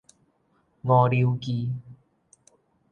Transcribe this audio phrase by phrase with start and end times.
[0.81, 1.71] 五柳居